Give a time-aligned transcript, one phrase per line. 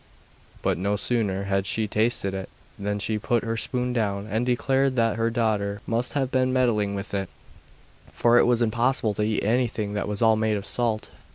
[0.63, 4.95] But no sooner had she tasted it than she put her spoon down, and declared
[4.95, 7.29] that her daughter must have been meddling with it,
[8.11, 11.11] for it was impossible to eat anything that was all made of salt.